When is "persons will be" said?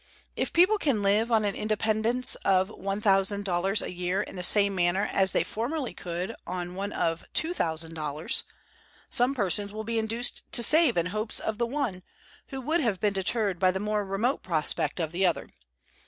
9.35-9.99